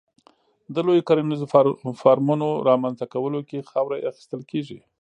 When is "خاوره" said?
3.71-3.97